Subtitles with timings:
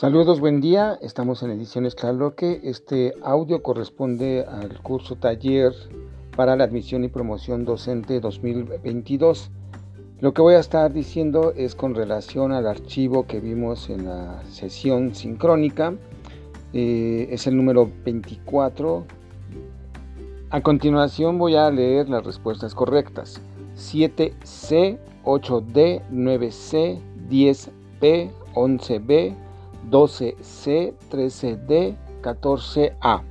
[0.00, 0.98] Saludos, buen día.
[1.02, 2.62] Estamos en Ediciones Tlaloque.
[2.64, 5.74] Este audio corresponde al curso taller
[6.34, 9.50] para la admisión y promoción docente 2022.
[10.20, 14.42] Lo que voy a estar diciendo es con relación al archivo que vimos en la
[14.48, 15.92] sesión sincrónica.
[16.72, 19.04] Eh, es el número 24.
[20.48, 23.42] A continuación voy a leer las respuestas correctas.
[23.76, 26.98] 7C, 8D, 9C,
[27.28, 29.49] 10B, 11B,
[29.88, 33.22] 12C, 13D, 14A.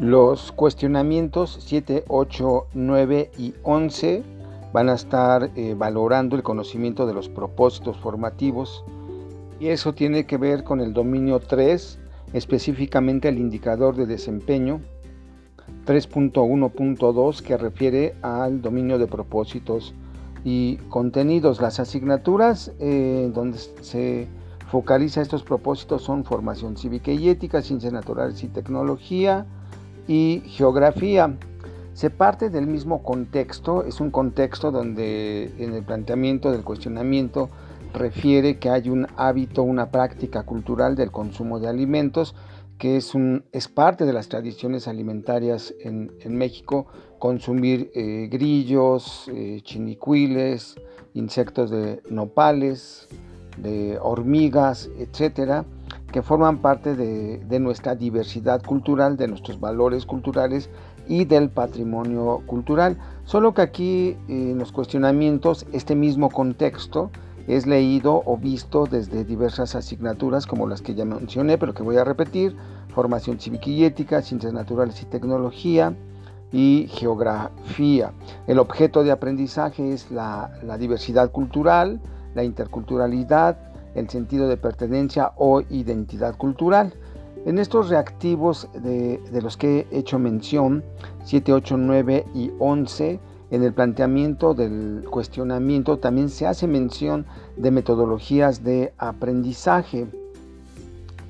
[0.00, 4.22] Los cuestionamientos 7, 8, 9 y 11
[4.72, 8.84] van a estar eh, valorando el conocimiento de los propósitos formativos
[9.60, 11.98] y eso tiene que ver con el dominio 3,
[12.32, 14.80] específicamente el indicador de desempeño
[15.86, 19.94] 3.1.2 que refiere al dominio de propósitos
[20.44, 21.60] y contenidos.
[21.60, 24.26] Las asignaturas eh, donde se
[24.70, 29.46] focaliza estos propósitos son formación cívica y ética, ciencias naturales y tecnología
[30.08, 31.36] y geografía.
[31.94, 37.50] Se parte del mismo contexto, es un contexto donde en el planteamiento del cuestionamiento
[37.92, 42.34] refiere que hay un hábito, una práctica cultural del consumo de alimentos,
[42.78, 46.86] que es, un, es parte de las tradiciones alimentarias en, México,
[47.18, 50.76] consumir eh, grillos, eh, chinicuiles,
[51.14, 53.08] insectos de nopales,
[53.58, 55.64] de hormigas, etcétera,
[56.12, 60.68] que forman parte de, nuestra diversidad cultural, de nuestros valores culturales
[61.08, 62.98] y del patrimonio cultural.
[63.24, 67.10] Solo que aquí en los cuestionamientos este mismo contexto
[67.48, 71.96] es leído o visto desde diversas asignaturas como las que ya mencioné, pero que voy
[71.96, 72.56] a repetir,
[72.94, 75.94] formación cívica y ética, ciencias naturales y tecnología
[76.52, 78.12] y geografía.
[78.46, 82.00] El objeto de aprendizaje es la diversidad cultural,
[82.34, 83.58] la interculturalidad,
[83.94, 86.94] el sentido de pertenencia o identidad cultural.
[87.44, 90.84] En estos reactivos de, los que he hecho mención,
[91.24, 93.18] 7, 8, 9 y 11,
[93.50, 97.26] en el planteamiento del cuestionamiento también se hace mención
[97.56, 100.06] de metodologías de aprendizaje.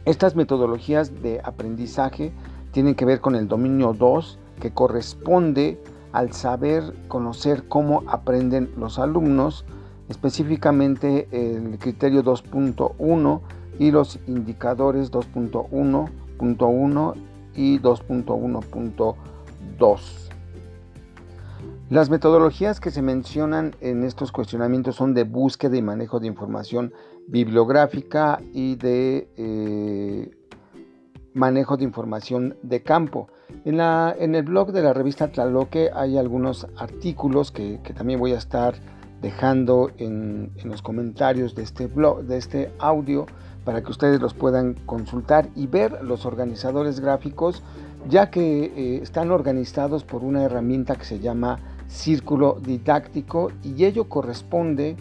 [0.04, 2.32] Estas metodologías de aprendizaje
[2.72, 5.80] tienen que ver con el dominio 2, que corresponde
[6.12, 9.64] al saber conocer cómo aprenden los alumnos,
[10.08, 13.40] específicamente el criterio 2.1
[13.78, 17.14] y los indicadores 2.1.1
[17.54, 20.00] y 2.1.2.
[21.90, 26.94] Las metodologías que se mencionan en estos cuestionamientos son de búsqueda y manejo de información
[27.26, 30.30] bibliográfica y de eh,
[31.34, 33.28] manejo de información de campo.
[33.66, 38.18] En, la, en, el blog de la revista Tlaloque hay algunos artículos que, que también
[38.18, 38.74] voy a estar
[39.22, 43.26] dejando en, los comentarios de este blog, de este audio,
[43.64, 47.62] para que ustedes los puedan consultar y ver los organizadores gráficos,
[48.08, 54.08] ya que eh, están organizados por una herramienta que se llama círculo didáctico y ello
[54.08, 54.96] corresponde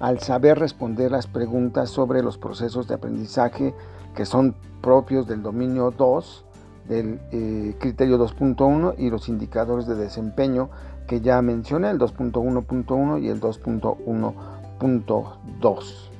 [0.00, 3.74] al saber responder las preguntas sobre los procesos de aprendizaje
[4.14, 6.44] que son propios del dominio 2,
[6.88, 10.70] del eh, criterio 2.1 y los indicadores de desempeño
[11.06, 16.10] que ya mencioné, el 2.1.1 y el 2.1.2.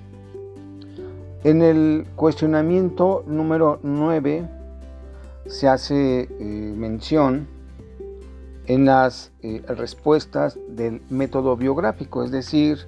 [1.45, 4.49] En el cuestionamiento número 9
[5.47, 6.29] se hace eh,
[6.77, 7.47] mención
[8.67, 12.79] en las eh, respuestas del método biográfico, es decir,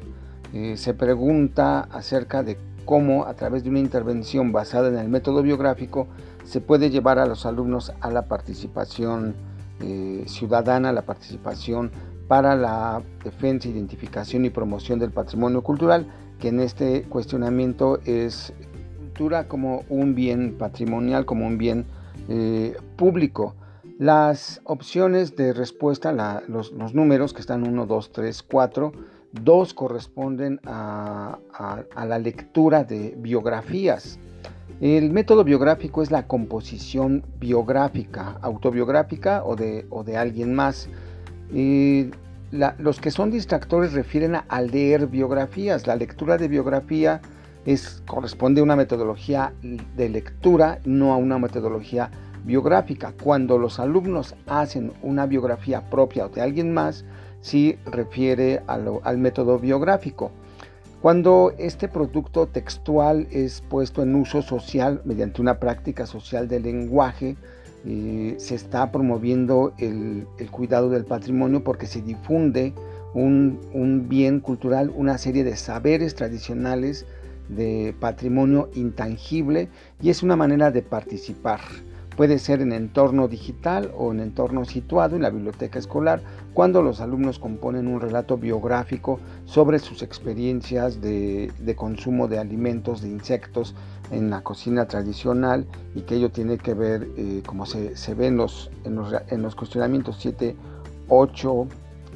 [0.53, 5.43] eh, se pregunta acerca de cómo a través de una intervención basada en el método
[5.43, 6.09] biográfico
[6.45, 9.35] se puede llevar a los alumnos a la participación
[9.81, 11.91] eh, ciudadana, la participación
[12.27, 16.07] para la defensa, identificación y promoción del patrimonio cultural,
[16.39, 18.53] que en este cuestionamiento es
[18.99, 21.87] cultura como un bien patrimonial, como un bien
[22.29, 23.55] eh, público.
[23.99, 26.13] Las opciones de respuesta,
[26.47, 28.93] los, números que están 1, 2, 3, 4,
[29.33, 31.39] dos corresponden a
[32.07, 34.21] la lectura de biografías
[34.81, 40.89] el método biográfico es la composición biográfica, autobiográfica o de, alguien más.
[42.53, 45.89] los que son distractores refieren a, leer biografías.
[45.89, 47.21] La lectura de biografía
[47.67, 52.13] es, corresponde a una metodología de lectura, no a una metodología
[52.45, 53.13] biográfica.
[53.21, 57.05] Cuando los alumnos hacen una biografía propia o de alguien más,
[57.41, 60.31] sí refiere al método biográfico.
[61.01, 67.37] Cuando este producto textual es puesto en uso social mediante una práctica social del lenguaje,
[67.87, 72.75] eh, se está promoviendo el, cuidado del patrimonio porque se difunde
[73.15, 77.07] un, bien cultural, una serie de saberes tradicionales
[77.49, 79.69] de patrimonio intangible
[80.03, 81.61] y es una manera de participar.
[82.19, 86.21] Puede ser en entorno digital o en entorno situado en la biblioteca escolar,
[86.53, 93.09] cuando los alumnos componen un relato biográfico sobre sus experiencias de, consumo de alimentos, de
[93.09, 93.77] insectos
[94.11, 98.37] en la cocina tradicional y que ello tiene que ver, eh, como se, ve en
[98.37, 100.57] los, en los, cuestionamientos 7,
[101.07, 101.67] 8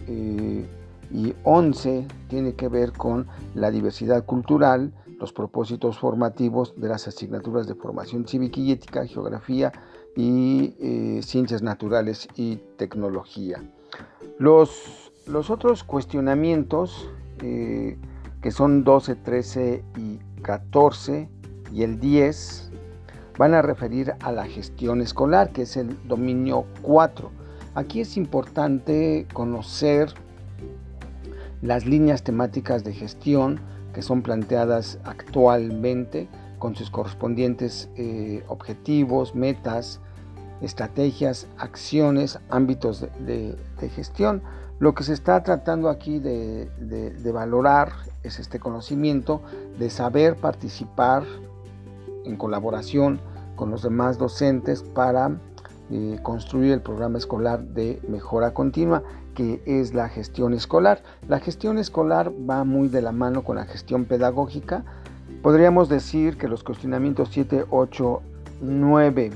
[0.09, 0.67] eh,
[1.13, 7.69] y 11, tiene que ver con la diversidad cultural, los propósitos formativos de las asignaturas
[7.69, 9.71] de formación cívica y ética, geografía
[10.17, 13.63] y eh, ciencias naturales y tecnología.
[14.41, 17.09] Los, los otros cuestionamientos,
[17.41, 17.97] eh,
[18.41, 21.29] que son 12, 13 y 14
[21.73, 22.73] y el 10,
[23.39, 27.31] van a referir a la gestión escolar, que es el dominio 4.
[27.77, 30.13] Aquí es importante conocer
[31.61, 33.61] las líneas temáticas de gestión
[33.93, 36.29] que son planteadas actualmente
[36.59, 40.01] con sus correspondientes eh, objetivos, metas,
[40.61, 43.57] estrategias, acciones, ámbitos de,
[43.95, 44.43] gestión.
[44.79, 47.93] Lo que se está tratando aquí de, valorar
[48.23, 49.43] es este conocimiento,
[49.79, 51.25] de saber participar
[52.25, 53.21] en colaboración
[53.57, 55.37] con los demás docentes para
[55.93, 59.03] eh, construir el programa escolar de mejora continua,
[59.35, 61.03] que es la gestión escolar.
[61.29, 64.85] La gestión escolar va muy de la mano con la gestión pedagógica.
[65.43, 68.23] Podríamos decir que los cuestionamientos 7, 8,
[68.63, 69.31] 9,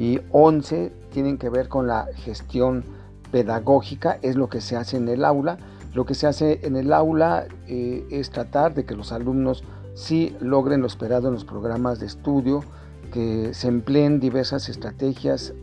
[0.00, 2.84] y 11 tienen que ver con la gestión
[3.30, 5.58] pedagógica, es lo que se hace en el aula.
[5.92, 9.62] Lo que se hace en el aula eh, es tratar de que los alumnos
[9.94, 12.64] sí logren lo esperado en los programas de estudio,
[13.10, 15.54] que se empleen diversas estrategias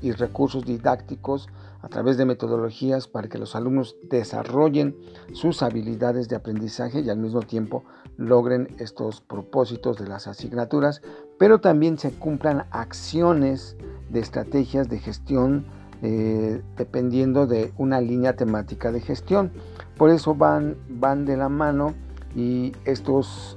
[0.00, 1.48] y recursos didácticos
[1.86, 4.96] a través de metodologías para que los alumnos desarrollen
[5.32, 7.84] sus habilidades de aprendizaje y al mismo tiempo
[8.16, 11.00] logren estos propósitos de las asignaturas,
[11.38, 13.76] pero también se cumplan acciones
[14.10, 15.66] de estrategias de gestión
[16.02, 19.52] eh, dependiendo de una línea temática de gestión.
[19.96, 21.94] Por eso van, van de la mano
[22.34, 23.56] y estos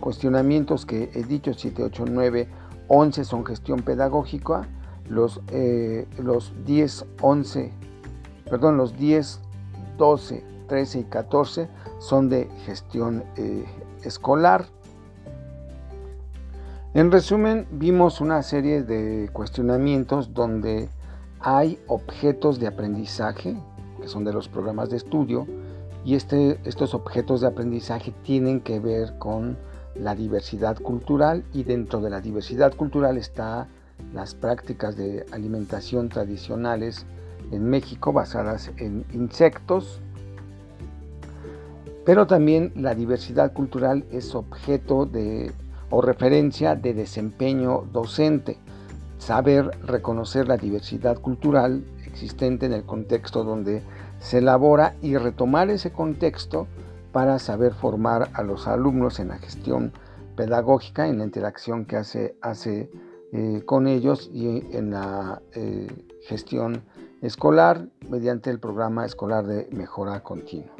[0.00, 2.48] cuestionamientos que he dicho, 7, 8, 9,
[2.92, 4.66] 11 son gestión pedagógica,
[5.08, 7.72] los, eh, los 10, 11,
[8.50, 9.40] perdón, los 10,
[9.96, 11.68] 12, 13 y 14
[12.00, 13.64] son de gestión eh,
[14.02, 14.66] escolar.
[16.92, 20.88] En resumen, vimos una serie de cuestionamientos donde
[21.38, 23.56] hay objetos de aprendizaje,
[24.00, 25.46] que son de los programas de estudio,
[26.04, 29.56] y este, estos objetos de aprendizaje tienen que ver con
[29.94, 33.68] la diversidad cultural y dentro de la diversidad cultural está
[34.14, 37.06] las prácticas de alimentación tradicionales
[37.50, 40.00] en México basadas en insectos,
[42.04, 45.52] pero también la diversidad cultural es objeto de
[45.90, 48.58] o referencia de desempeño docente.
[49.18, 53.82] Saber reconocer la diversidad cultural existente en el contexto donde
[54.18, 56.66] se elabora y retomar ese contexto
[57.12, 59.92] para saber formar a los alumnos en la gestión
[60.36, 62.90] pedagógica, en la interacción que hace, hace
[63.32, 65.86] eh, con ellos y en la eh,
[66.22, 66.84] gestión
[67.22, 70.74] escolar mediante el programa escolar de mejora continua.